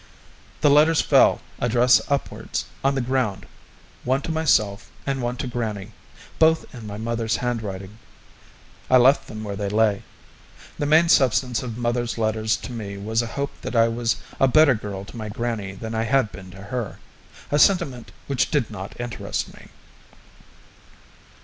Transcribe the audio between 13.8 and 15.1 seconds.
was a better girl